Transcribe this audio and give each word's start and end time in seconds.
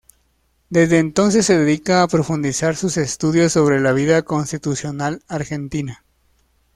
Desde 0.71 0.97
entonces 0.97 1.45
se 1.45 1.59
dedica 1.59 2.01
a 2.01 2.07
profundizar 2.07 2.75
sus 2.75 2.97
estudios 2.97 3.51
sobre 3.51 3.79
la 3.79 3.91
vida 3.91 4.23
constitucional 4.23 5.21
argentina. 5.27 6.03